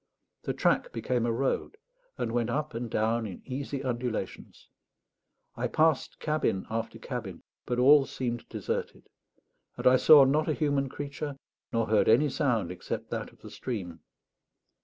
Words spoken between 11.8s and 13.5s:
heard any sound except that of